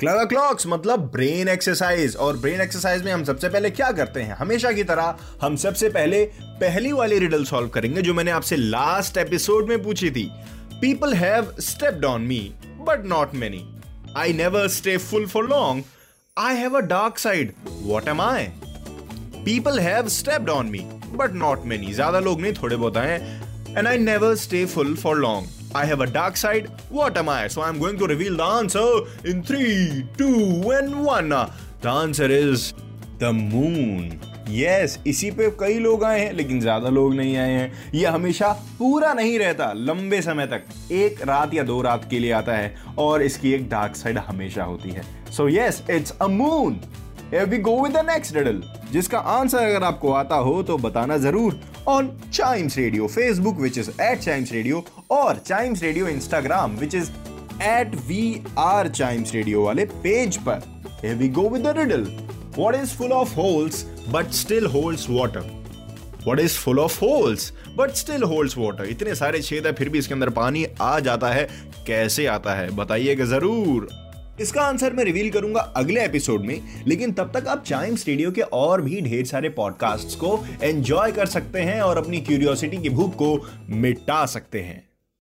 [0.00, 4.34] Clever clocks मतलब brain exercise और brain exercise में हम सबसे पहले क्या करते हैं?
[4.34, 9.16] हमेशा की तरह हम सबसे पहले पहली वाली रिडल सॉल्व करेंगे जो मैंने आपसे लास्ट
[9.16, 10.30] एपिसोड में पूछी थी।
[10.80, 13.76] People have stepped on me but not many
[14.16, 15.84] I never stay full for long
[16.38, 18.44] I have a dark side what am I
[19.44, 20.78] people have stepped on me
[21.12, 23.18] but not many ज़्यादा लोग नहीं, थोड़े बहुत आए
[23.78, 26.68] and I never stay full for long I have a dark side.
[26.88, 27.46] What am I?
[27.46, 31.28] So I'm going to reveal the answer in 3, 2, and 1.
[31.80, 32.74] The answer is
[33.18, 34.18] the moon.
[34.50, 38.48] yes, इसी पे कई लोग आए हैं लेकिन ज़्यादा लोग नहीं आए हैं ये हमेशा
[38.78, 42.74] पूरा नहीं रहता लंबे समय तक एक रात या दो रात के लिए आता है
[42.98, 45.04] और इसकी एक डार्क साइड हमेशा होती है
[45.36, 46.80] so yes it's a moon
[47.32, 51.60] we go with the next riddle जिसका आंसर अगर आपको आता हो तो बताना ज़रूर।
[51.88, 57.10] On Chimes Radio Facebook which is at Chimes Radio और Chimes Radio Instagram which is
[57.62, 60.68] at we are Chimes Radio वाले पेज पर।
[61.02, 62.02] We go with the riddle.
[62.56, 63.76] What is full of holes,
[64.14, 65.42] but still holds water?
[66.26, 67.46] What is full of holes,
[67.78, 68.56] but still holds
[68.88, 71.48] इतने सारे छेद है, फिर भी इसके अंदर पानी आ जाता है।
[71.86, 72.70] कैसे आता है?
[72.76, 73.88] बताइएगा ज़रूर।
[74.40, 78.40] इसका आंसर मैं रिवील करूँगा अगले एपिसोड में, लेकिन तब तक आप चाइम्स रेडियो के
[78.40, 83.14] और भी ढेर सारे पॉडकास्ट को एंजॉय कर सकते हैं और अपनी क्यूरियोसिटी की भूख
[83.14, 84.89] को मिटा सकते हैं।